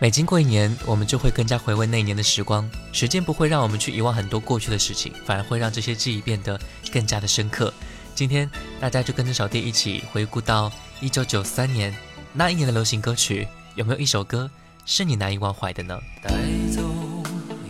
[0.00, 2.70] 每经过一年，我们就会更加回味那一年的时光。
[2.92, 6.56] 时间不会让我们去遗忘很多过去的事情，反而会让这些记忆变得
[6.92, 7.74] 更加的深刻。
[8.14, 11.92] 今天大家就跟着小弟一起回顾到一九九三年
[12.32, 14.48] 那一年的流行歌曲，有没有一首歌
[14.86, 15.98] 是你难以忘怀的呢？
[16.22, 16.30] 带
[16.70, 16.80] 走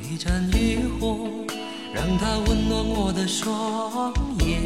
[0.02, 1.30] 一盏渔火，
[1.94, 4.60] 让它温暖我的双眼，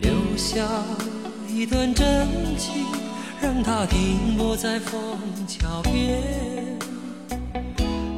[0.00, 0.64] 留下
[1.48, 2.86] 一段真情。
[3.40, 5.16] 让它停泊在风
[5.48, 6.78] 桥边，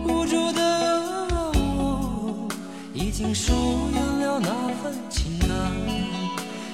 [0.04, 1.28] 无助的
[1.64, 2.48] 我
[2.92, 3.52] 已经疏
[3.94, 4.48] 远了那
[4.82, 5.48] 份情感，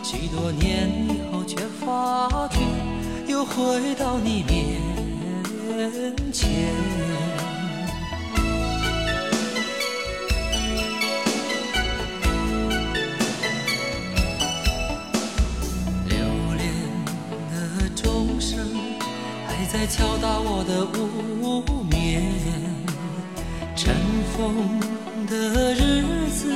[0.03, 2.61] 许多年以后却发觉
[3.29, 4.81] 又回到你面
[6.33, 7.26] 前。
[19.89, 22.23] 敲打我的无眠，
[23.77, 23.95] 尘
[24.37, 24.81] 封
[25.29, 26.53] 的日子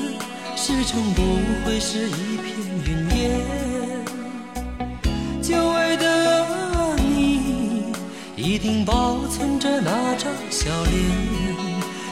[0.57, 1.23] 始终不
[1.65, 2.49] 会是一片
[2.85, 3.41] 云烟。
[5.41, 6.45] 久违的
[6.97, 7.93] 你，
[8.37, 10.95] 一定保存着那张笑脸。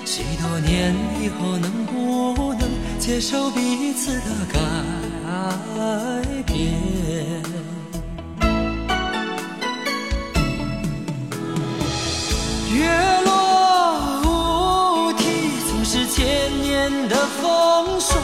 [0.04, 4.60] 许多年以后，能不能接受彼此的改
[6.46, 7.57] 变？
[12.78, 12.86] 月
[13.24, 15.24] 落乌啼，
[15.68, 18.14] 总是千年的风霜。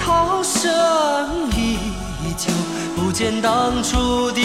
[0.00, 0.60] 涛声
[1.54, 1.76] 依
[2.38, 2.50] 旧，
[2.96, 4.40] 不见当初的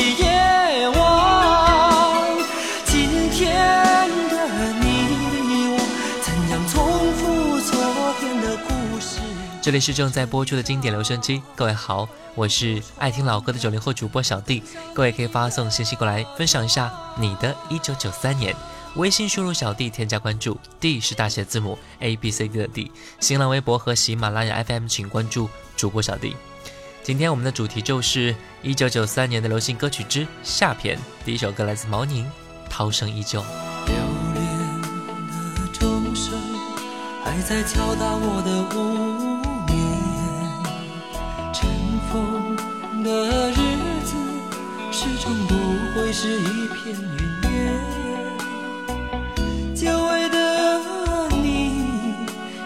[9.68, 12.08] 这里是正在播出的经典留声机，各位好。
[12.36, 18.56] 我是爱听老歌的九零后主播小弟，各位可以发送信息过来分享一下你的一九九三年。
[18.95, 22.89] 微信输入小弟添加关注，D 是大写字母 A B C D 的 D。
[23.20, 26.38] 新浪微博和喜马拉雅 FM 请关注主播小弟。
[27.04, 32.23] 今天我们的主题就是一九九三年的流行歌曲之下篇，第一首歌来自毛宁，
[32.70, 33.42] 《涛声依旧》。
[33.86, 33.95] 留
[34.33, 34.82] 恋
[35.56, 36.39] 的钟声
[37.26, 39.17] 还在敲打我的屋。
[43.08, 43.56] 的日
[44.04, 44.16] 子
[44.92, 45.56] 始终不
[45.95, 47.20] 会是一片云
[47.50, 47.54] 烟。
[49.73, 50.38] 久违的
[51.42, 51.45] 你，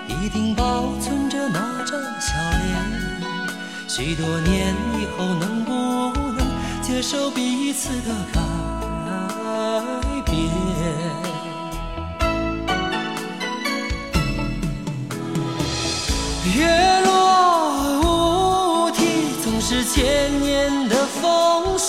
[0.07, 2.67] 一定保存着那张笑脸。
[3.87, 5.71] 许多年以后，能不
[6.31, 6.39] 能
[6.81, 8.41] 接受彼此的改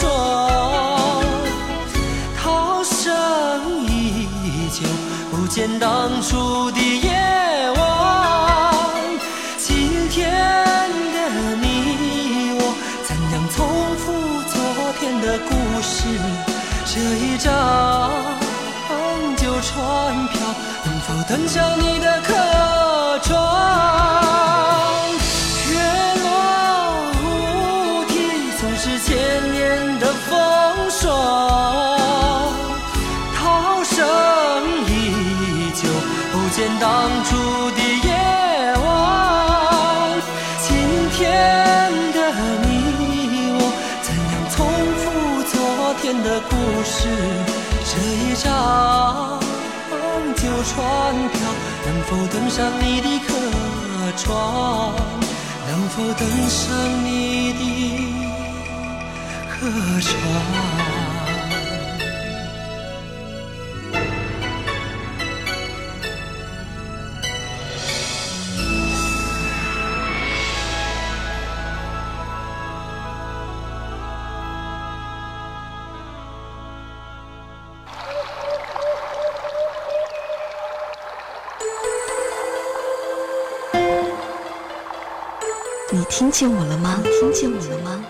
[0.03, 1.23] 说，
[2.43, 4.27] 涛声依
[4.73, 4.83] 旧，
[5.31, 7.09] 不见当初的夜
[7.77, 7.81] 晚。
[9.59, 10.29] 今天
[11.15, 11.17] 的
[11.63, 11.65] 你
[12.59, 12.61] 我，
[13.07, 13.57] 怎样重
[13.97, 14.03] 复
[14.53, 14.55] 昨
[14.99, 15.95] 天的故事？
[16.85, 17.49] 这一张
[19.37, 20.35] 旧船票，
[20.85, 22.35] 能否登上你的客
[23.23, 24.22] 船？
[50.65, 51.41] 船票，
[51.85, 53.29] 能否登上你的客
[54.17, 54.31] 船？
[55.69, 56.61] 能否登上
[57.05, 57.61] 你的？
[59.51, 59.57] 客
[60.01, 61.02] 船。
[86.15, 87.03] 听见我了吗？
[87.19, 88.05] 听见我了吗？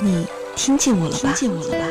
[0.00, 1.34] 你听见我了吧？
[1.34, 1.84] 听见我了吧？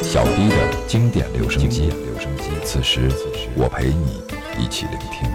[0.00, 3.10] 小 D 的经典留声机，留声机此时
[3.56, 4.22] 我陪你
[4.62, 5.28] 一起聆听。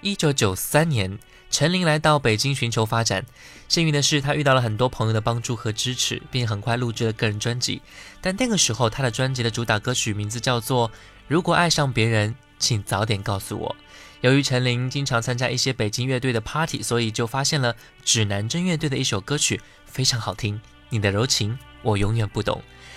[0.00, 1.20] 一九九三年，
[1.52, 3.24] 陈琳来到北京寻求发展。
[3.68, 7.80] 幸运的是，她遇到了很多朋友的帮助和支持，并很快录制了个人专辑。
[8.20, 10.88] 但那个时候，她的专辑的主打歌曲名字叫做
[11.28, 13.76] 《如果爱上别人，请早点告诉我》。
[14.22, 20.56] 由于陈琳经常参加一些北京乐队的 party，所以就发现了指南针乐队的一首歌曲非常好听，
[20.88, 22.56] 《你的柔情我永远不懂》。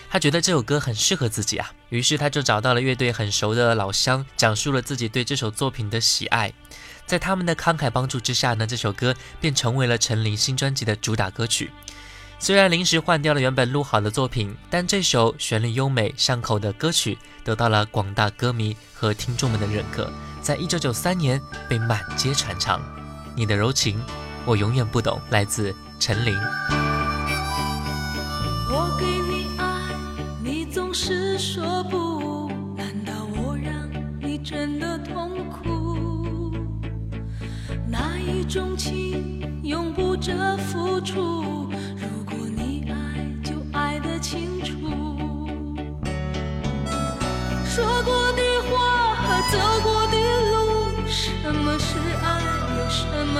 [0.09, 6.53] 他觉得这首歌很适合自己啊，于是他就找到了乐队很熟的老乡，讲述了自己对这首作品的喜爱。
[7.05, 11.69] 在他们的慷慨帮助之下呢，这首歌便成为了陈琳新专辑的主打歌曲。
[12.43, 20.11] 虽然临时换掉了原本录好的作品，但这首旋律优美、上口的歌曲得到了广大歌迷和听众们的认可，
[20.41, 21.39] 在一九九三年
[21.69, 22.81] 被满街传唱。
[23.35, 24.01] 你的柔情，
[24.43, 26.35] 我永远不懂，来自陈琳。
[28.71, 29.95] 我给你爱，
[30.43, 33.71] 你总是说不，难道我让
[34.19, 36.55] 你真的痛苦？
[37.87, 41.71] 那一种情永不折付出，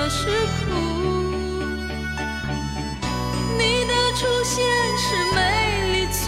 [0.01, 0.74] 什么是苦？
[3.57, 4.65] 你的出现
[4.98, 5.06] 是
[5.36, 5.39] 美
[5.94, 6.19] 丽错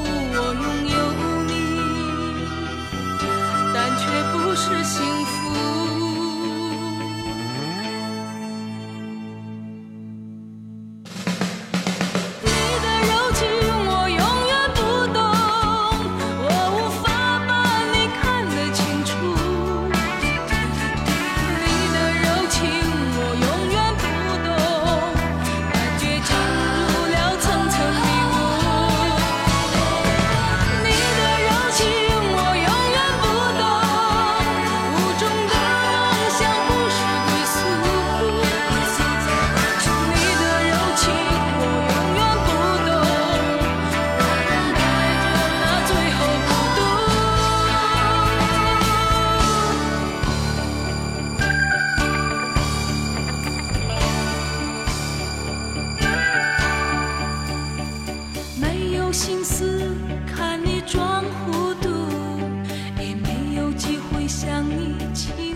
[0.00, 0.96] 误，我拥有
[1.42, 1.52] 你，
[3.74, 4.02] 但却
[4.32, 5.17] 不是幸福。
[65.26, 65.47] tears.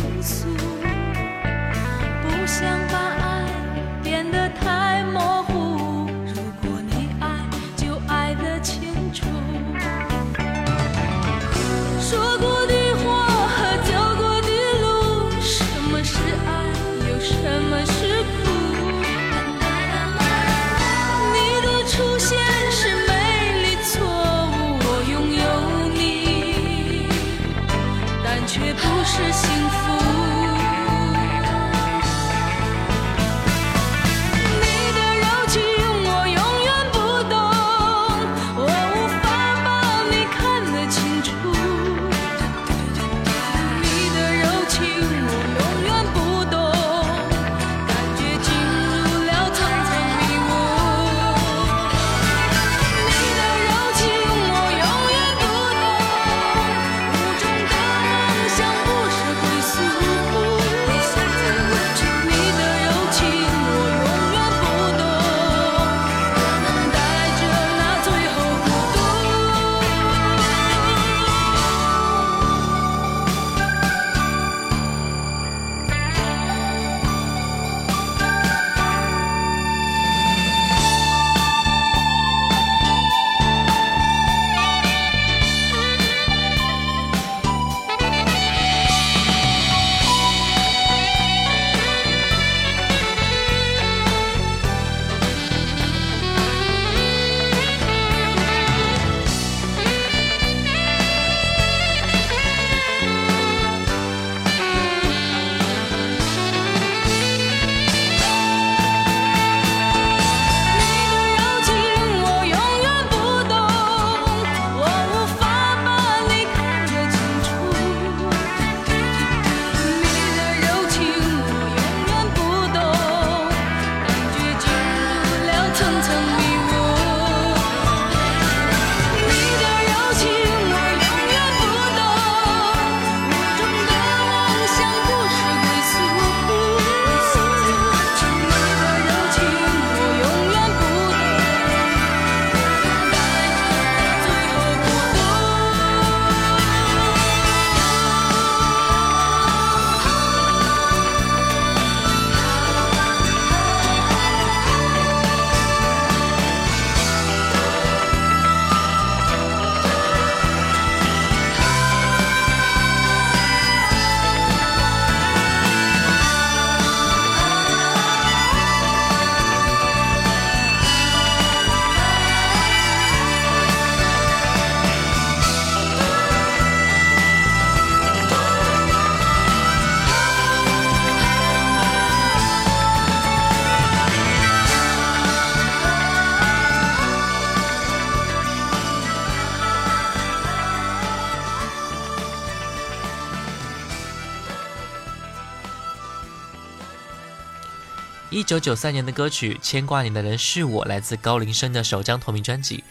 [198.32, 202.82] 一九九三年的歌曲《牵挂你的人是我》，来自高林生的首张同名专辑。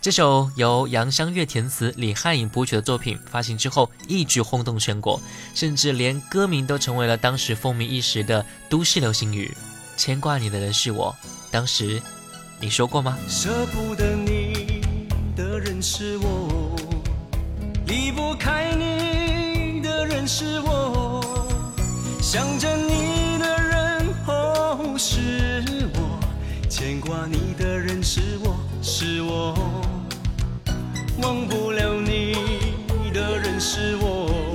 [0.00, 5.20] 这首由杨香月填词、李汉颖谱曲的作品发行之后，一举轰动全国，
[5.54, 9.56] 甚至连歌名都成为了当时风靡一时的都市流行语。
[9.96, 11.14] 牵挂你的人是我，
[11.52, 12.02] 当时
[12.58, 13.16] 你说过吗？
[13.28, 14.80] 舍不得你
[15.36, 16.74] 的人是我，
[17.86, 21.46] 离不开你的人是我，
[22.20, 22.76] 想着
[28.10, 29.54] 是我是我。
[31.20, 32.32] 忘不了你
[33.12, 34.54] 的人是我，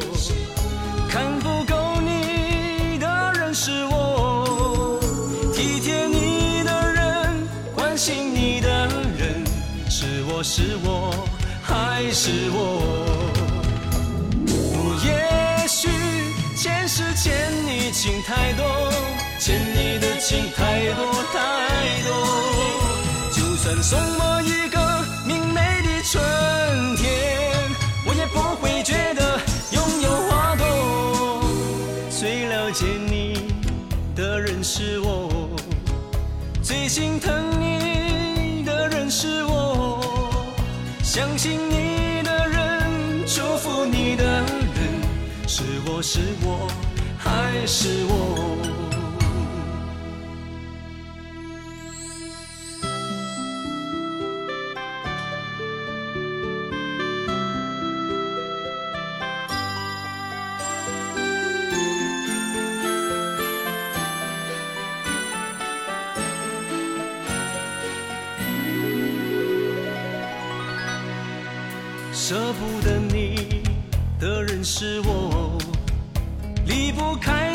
[1.08, 5.00] 看不够你的人是我，
[5.54, 8.88] 体贴你的人，关心你的
[9.20, 9.46] 人，
[9.88, 11.14] 是我是我
[11.62, 12.82] 还是我？
[15.06, 15.90] 也许
[16.58, 17.32] 前世欠
[17.68, 18.66] 你情太多，
[19.38, 22.53] 欠你的情太多太多，
[23.84, 24.80] 送我一个
[25.28, 25.94] 明媚的。
[26.06, 26.22] 春
[26.96, 27.10] 天，
[28.06, 29.40] 我也不会觉得
[29.72, 31.44] 拥有花朵。
[32.10, 33.48] 最了解你
[34.16, 35.50] 的人是我，
[36.62, 40.00] 最心疼你的人是我，
[41.02, 44.46] 相信你的人，祝福你的人，
[45.48, 46.70] 是我是我
[47.18, 48.73] 还是我？
[76.66, 77.53] 离不开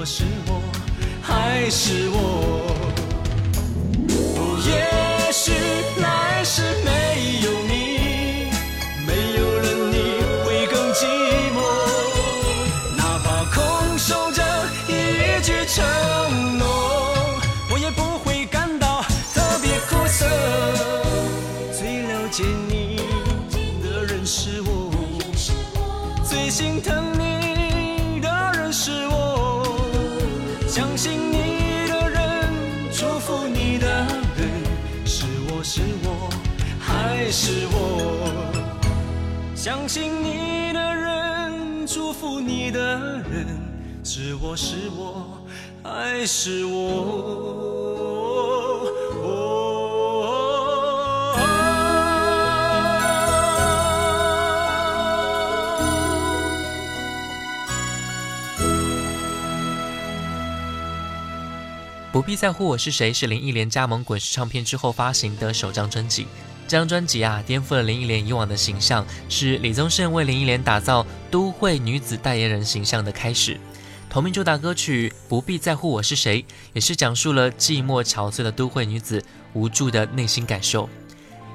[0.00, 0.62] 我是我
[1.20, 2.89] 还是我？
[39.70, 43.46] 相信你的人，祝福你的人，
[44.02, 45.46] 是我是我
[45.84, 46.90] 还是我？
[62.10, 66.26] 不必在乎我是谁，是林忆莲加盟滚石唱片之后发行的首张专辑。
[66.70, 73.58] 这张专辑啊，颠覆了林忆莲以往的形象，是李宗盛为林忆莲打造都会女子代言人形象的开始。
[74.08, 76.40] 同名主打歌曲《不必在乎我是谁》，
[76.72, 79.20] 也是讲述了寂寞憔悴的都会女子
[79.52, 80.88] 无助的内心感受。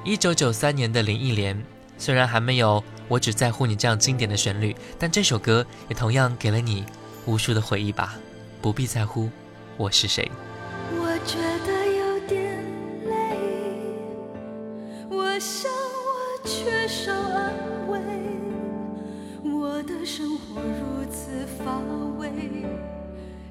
[0.03, 1.63] 一九九三年的林忆莲，
[1.97, 6.83] 虽然还没有《我只在乎你》这样经典的旋律，但这首歌也同样给了你
[7.25, 8.15] 无数的回忆吧。
[8.61, 9.29] 不必在乎
[9.77, 10.29] 我是谁。
[20.05, 21.79] 生活如此乏
[22.19, 22.29] 味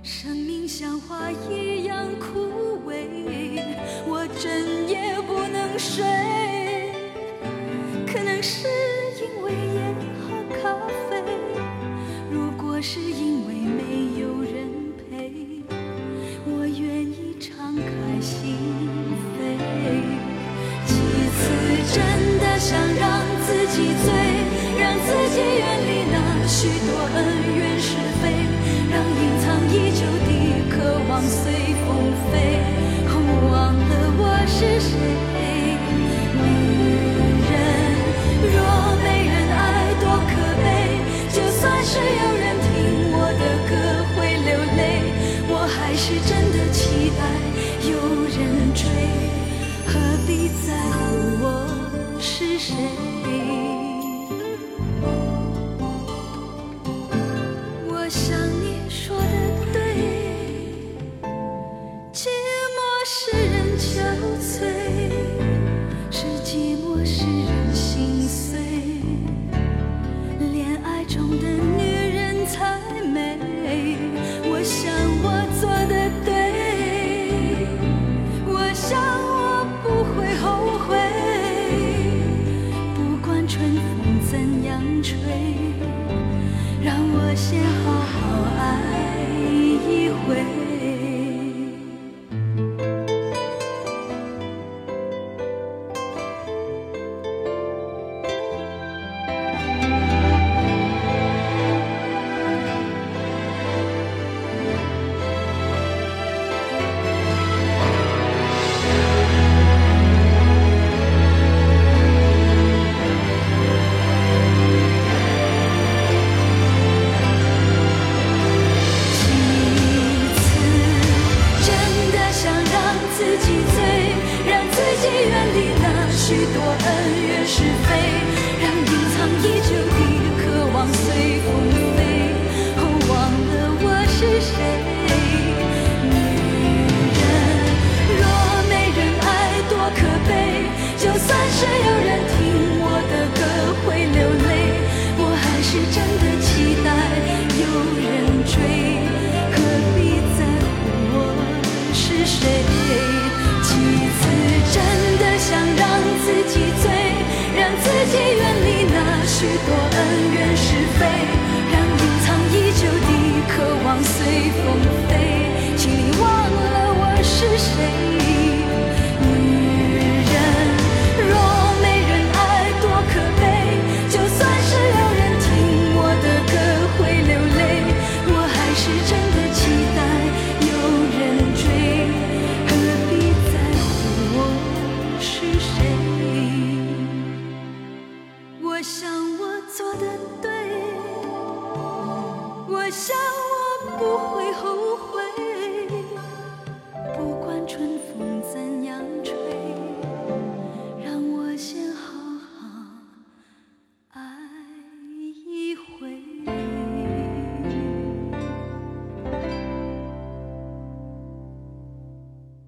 [0.04, 3.61] 生命像花一样枯萎
[4.06, 6.04] 我整夜不能睡。
[8.06, 8.68] 可能是
[9.20, 10.78] 因为烟和咖
[11.11, 11.25] 啡
[12.30, 14.70] 如果是因为没有人
[15.11, 15.32] 陪
[16.46, 18.83] 我愿意敞开心。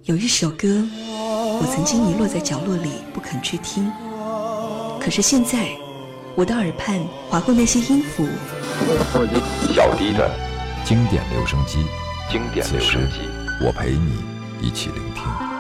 [0.07, 0.69] 有一首歌，
[1.09, 3.91] 我曾经遗落在角落里不肯去听，
[5.01, 5.67] 可是现在，
[6.37, 8.25] 我的耳畔划过那些音符。
[9.75, 10.31] 小迪的
[10.85, 11.85] 经典留声机，
[12.31, 13.19] 经典留声机，
[13.61, 14.23] 我陪你
[14.61, 15.56] 一起聆听。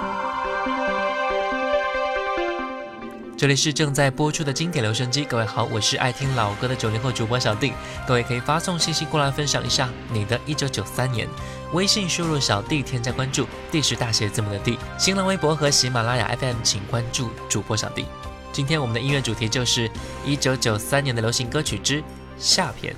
[3.36, 7.70] 这里是正在播出的经典留声机，各位好，我是爱听老歌的九零后主播小弟，
[8.08, 11.28] 各位可以发送信息过来分享一下你的一九九三年，
[11.74, 18.06] 微信输入小弟添加关注，D 是大写字母的 D，新浪微博和喜马拉雅 FM 请关注主播小弟。
[18.52, 19.90] 今天我们的音乐主题就是
[20.24, 22.02] 一九九三年的流行歌曲之
[22.38, 22.96] 下篇。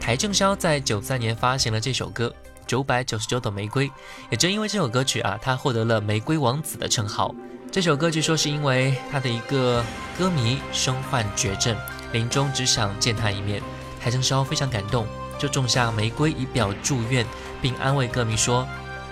[0.00, 2.34] 邰正宵在九三年发行了这首歌
[2.66, 3.88] 《九百九十九朵玫瑰》，
[4.30, 7.34] 也正因为这首歌曲啊，他获得了“玫瑰王子”的称号。
[7.70, 9.84] 这首歌据说是因为他的一个
[10.18, 11.76] 歌迷身患绝症，
[12.12, 13.62] 临终只想见他一面。
[14.00, 15.06] 海正烧非常感动，
[15.38, 17.26] 就种下玫瑰以表祝愿，
[17.60, 18.66] 并安慰歌迷说：“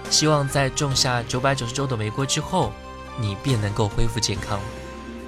[0.08, 2.72] 希望在种下九百九十九朵玫瑰之后，
[3.18, 4.58] 你便能够恢复健康。”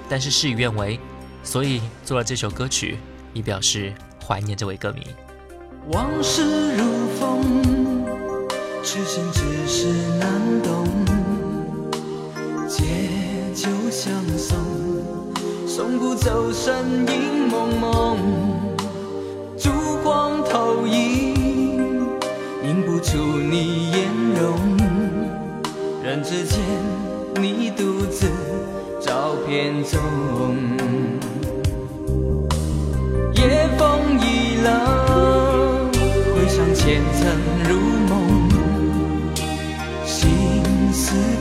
[0.09, 0.99] 但是事与愿违，
[1.43, 2.97] 所以做了这首歌曲，
[3.33, 3.93] 以表示
[4.25, 5.05] 怀念这位歌迷。
[5.91, 7.86] 往事如风，
[8.89, 10.29] 痴心只是难
[10.63, 10.87] 懂。
[12.69, 12.85] 借
[13.53, 14.57] 酒相送，
[15.67, 18.17] 送不走身影蒙蒙。
[19.57, 19.69] 烛
[20.01, 21.35] 光投影，
[22.63, 24.07] 映不出你颜
[24.39, 24.57] 容。
[26.01, 26.57] 人之间，
[27.41, 28.27] 你独自
[29.01, 29.99] 照片中。
[33.33, 35.91] 夜风已冷，
[36.33, 37.35] 回想前尘
[37.69, 37.86] 如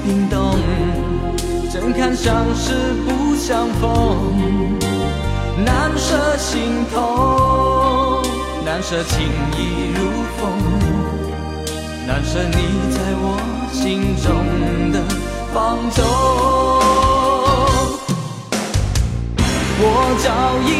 [0.06, 0.56] 冰冻。
[1.68, 2.72] 怎堪相识
[3.04, 4.38] 不相逢？
[5.64, 8.22] 难舍心痛，
[8.64, 9.26] 难舍情
[9.58, 9.98] 意如
[10.36, 10.48] 风，
[12.06, 12.56] 难舍你
[12.94, 13.36] 在我
[13.72, 14.26] 心中
[14.92, 14.94] 的
[15.52, 16.04] 放纵。
[19.78, 19.82] 我
[20.22, 20.26] 早
[20.68, 20.70] 已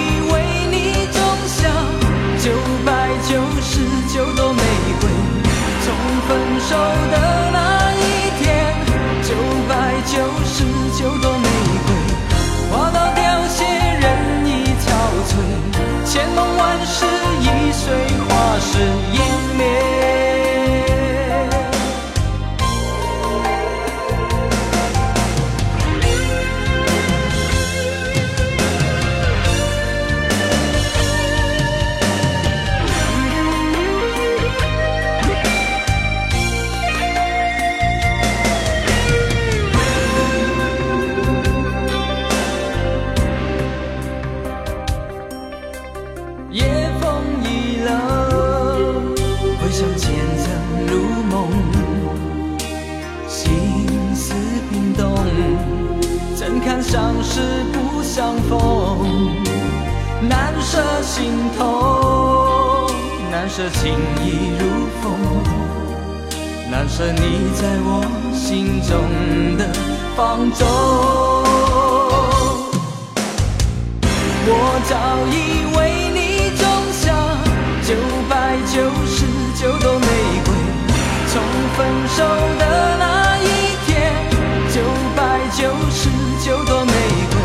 [58.27, 59.31] 相逢
[60.29, 62.91] 难舍心痛
[63.31, 64.67] 难舍情已如
[65.01, 65.05] 风
[66.69, 67.21] 难舍你
[67.55, 68.03] 在我
[68.35, 69.65] 心中的
[70.17, 70.67] 放纵
[74.49, 74.51] 我
[74.89, 74.93] 早
[75.31, 75.37] 已
[75.77, 75.79] 为
[76.11, 77.05] 你种下
[77.87, 77.95] 九
[78.29, 78.75] 百九
[79.07, 80.07] 十九朵玫
[80.45, 80.51] 瑰
[81.29, 81.41] 从
[81.77, 82.25] 分手
[82.59, 83.47] 的那一
[83.87, 83.87] 天
[84.75, 84.81] 九
[85.15, 86.11] 百九十
[86.45, 86.93] 九朵玫
[87.31, 87.36] 瑰。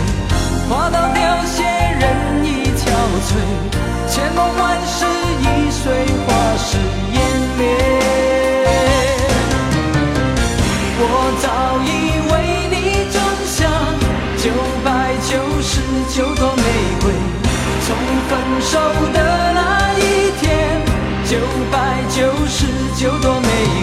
[0.71, 2.87] 花到凋谢人已憔
[3.27, 3.29] 悴
[4.07, 5.03] 千盟万誓
[5.41, 5.91] 已随
[6.25, 6.77] 花事
[7.11, 7.15] 湮
[7.57, 7.61] 灭。
[11.03, 11.05] 我
[11.43, 11.45] 早
[11.83, 11.91] 已
[12.31, 12.33] 为
[12.71, 12.75] 你
[13.11, 13.59] 种下
[14.37, 14.47] 九
[14.85, 14.87] 百
[15.27, 15.71] 九十
[16.15, 16.63] 九朵玫
[17.01, 17.11] 瑰
[17.85, 17.93] 从
[18.29, 18.31] 分
[18.61, 18.79] 手
[19.11, 19.19] 的
[19.53, 19.59] 那
[19.99, 20.41] 一天
[21.25, 21.35] 九
[21.69, 21.75] 百
[22.15, 23.80] 九十九朵玫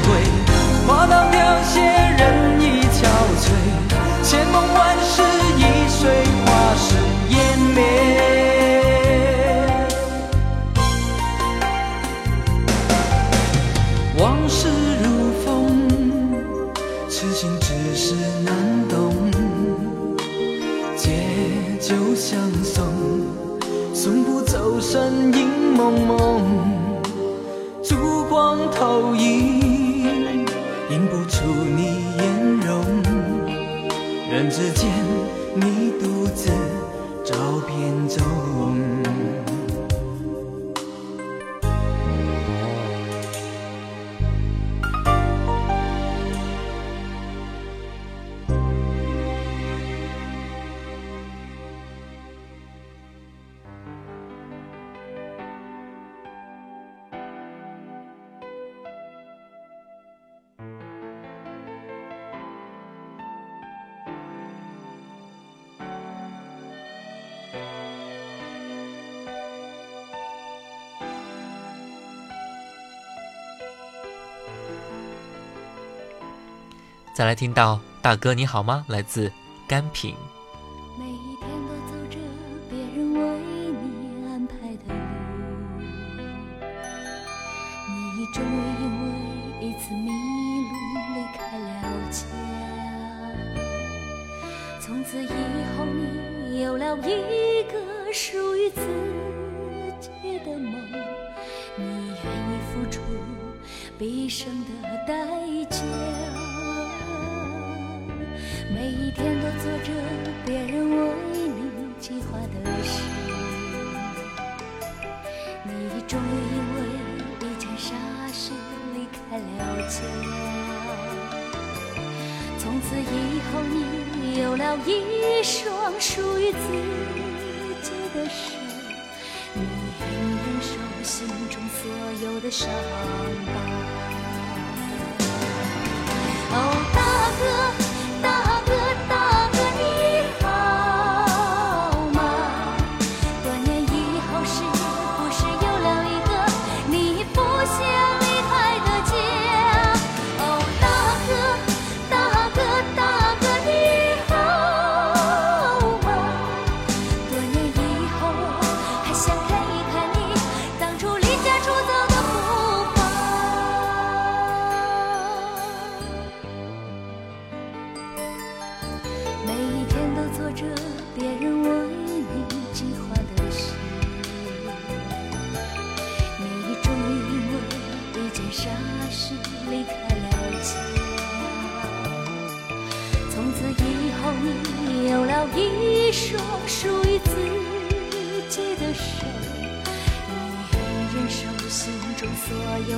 [77.18, 78.84] 再来听到大哥你好吗？
[78.86, 79.32] 来自
[79.66, 80.14] 甘品。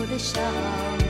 [0.00, 1.10] 我的笑。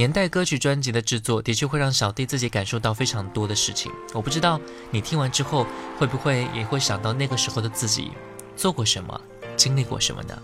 [0.00, 3.92] 年代歌曲专辑的制作，的确会让小弟自己感受到非常多的事情。
[4.14, 4.58] 我不知道
[4.90, 5.66] 你听完之后，
[5.98, 8.10] 会不会也会想到那个时候的自己，
[8.56, 9.20] 做过什么，
[9.56, 10.40] 经历过什么呢？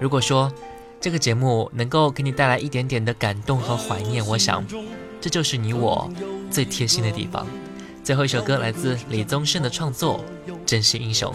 [0.00, 0.50] 如果说
[1.02, 4.64] 这个节目能够给你带来一点点的感动和怀念，我想
[5.20, 6.10] 这就是你我
[6.50, 7.46] 最贴心的地方。
[8.02, 10.24] 最后一首歌来自李宗盛的创作
[10.64, 11.30] 《真心英雄》。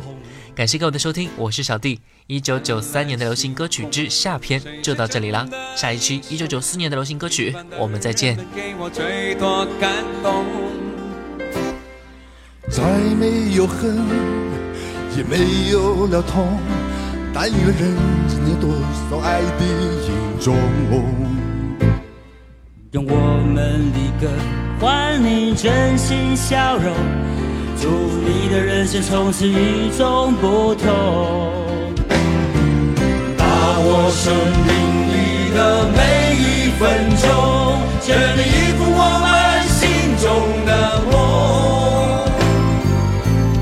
[0.55, 1.99] 感谢各位的收听，我是小弟。
[2.31, 8.37] 一九九三年的流行歌曲之下篇就到这里啦，下一期一九九四年的流行歌曲，我们再见。
[12.69, 12.83] 再
[13.19, 13.97] 没有恨，
[15.17, 16.59] 也没有了痛，
[17.33, 18.75] 但愿人间有多
[19.09, 19.65] 少爱的
[20.05, 20.55] 影踪。
[22.91, 24.31] 用我们的歌
[24.79, 26.93] 换你真心笑容。
[27.81, 31.68] 祝你的人生从此与众不同，
[34.29, 34.69] 生命
[35.09, 35.97] 里的每
[36.37, 36.85] 一分
[37.17, 37.25] 钟，
[37.99, 39.27] 全力以赴我们
[39.67, 39.81] 心
[40.21, 40.29] 中
[40.67, 40.71] 的
[41.09, 41.11] 梦。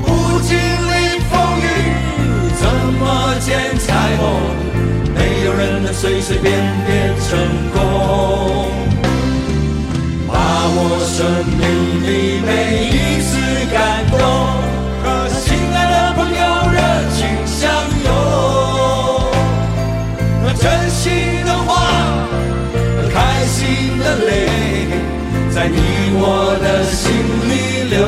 [0.04, 0.06] 不
[0.40, 0.92] 经历
[1.30, 1.64] 风雨，
[2.60, 2.62] 怎
[3.00, 3.00] 么
[3.40, 4.22] 见彩虹？
[5.14, 6.52] 没有人能随随便
[6.86, 7.30] 便成
[7.72, 7.76] 功。
[10.28, 10.76] 把握
[11.06, 11.16] 生
[11.56, 11.64] 命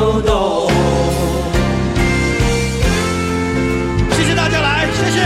[0.00, 0.70] 流动。
[4.12, 5.20] 谢谢大家来，谢谢。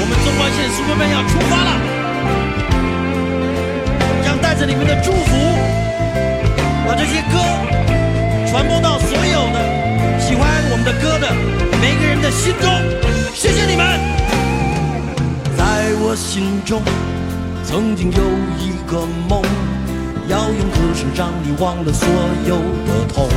[0.00, 1.70] 我们中环线 super man 要出发了。
[4.24, 5.36] 将带着你们的祝福，
[6.88, 7.38] 把这些歌
[8.50, 11.32] 传播到所有的喜欢我们的歌的
[11.80, 12.68] 每个人的心中。
[13.32, 13.86] 谢谢你们！
[15.56, 16.82] 在我心中，
[17.64, 18.18] 曾经有
[18.58, 19.40] 一个梦，
[20.28, 22.06] 要用歌声让你忘了所
[22.46, 23.28] 有的痛。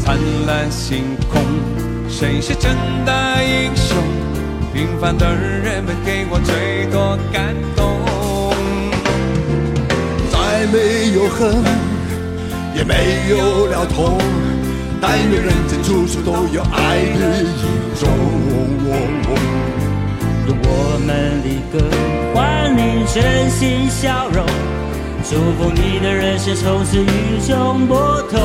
[0.00, 1.42] 灿烂星空，
[2.08, 3.12] 谁是真的
[3.44, 3.98] 英雄？
[4.72, 7.98] 平凡的人们给我最多感动。
[10.30, 11.62] 再没有恨，
[12.74, 14.16] 也没有了痛，
[14.98, 18.08] 但愿人间处处都有爱的影踪。
[20.50, 21.78] 我们的歌
[22.34, 24.46] 换你真心笑容，
[25.28, 27.94] 祝福你的人生从此与众不
[28.30, 28.40] 同。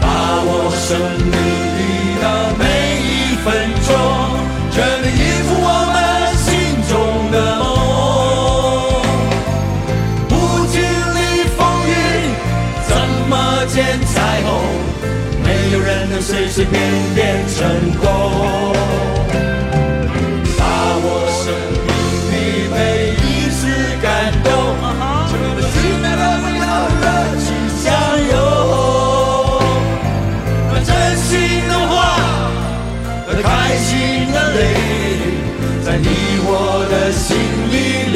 [0.00, 0.06] 把
[0.44, 1.32] 握生命
[1.76, 1.80] 里
[2.20, 2.24] 的
[2.58, 2.62] 每
[3.04, 3.48] 一分
[3.86, 3.88] 钟，
[4.70, 5.96] 全力以赴我们
[6.36, 6.48] 心
[6.88, 6.92] 中
[7.30, 7.62] 的梦。
[10.28, 10.32] 不
[10.68, 11.92] 经历风雨，
[12.88, 12.90] 怎
[13.28, 13.32] 么
[13.66, 14.48] 见彩虹，
[15.44, 16.80] 没有人能随随便
[17.14, 17.18] 便
[17.48, 17.58] 成
[18.00, 18.08] 功。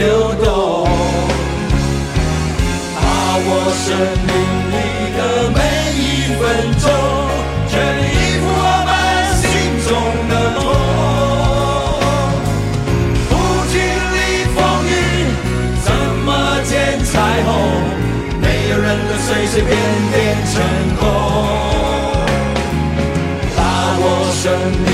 [0.04, 0.46] 流动。
[2.96, 3.00] 把
[3.38, 3.86] 握生
[4.26, 4.32] 命
[4.70, 4.74] 里。
[5.16, 5.58] 的每
[5.94, 6.02] 一
[6.34, 6.42] 分
[6.80, 6.84] 钟，
[7.68, 8.90] 全力以赴我们
[9.38, 9.46] 心
[9.86, 9.88] 中
[10.28, 10.58] 的梦。
[13.30, 13.32] 不
[13.70, 13.74] 经
[14.12, 14.16] 历
[14.54, 14.56] 风
[14.90, 14.90] 雨，
[15.84, 15.88] 怎
[16.26, 16.28] 么
[16.64, 16.72] 见
[17.04, 17.12] 彩
[17.44, 17.48] 虹？
[18.42, 19.70] 没有人能随随便
[20.10, 20.14] 便
[20.52, 20.54] 成
[20.98, 21.02] 功。
[23.56, 23.58] 把
[24.00, 24.42] 握生
[24.84, 24.93] 命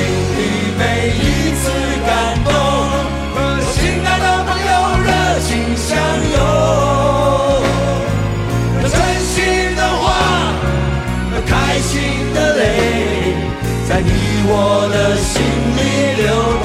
[14.47, 15.43] 我的心
[15.77, 16.60] 里流